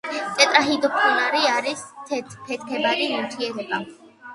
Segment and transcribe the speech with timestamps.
[0.37, 3.87] ტეტრაჰიდროფურანი არის ფეთქებადი ნივთიერება.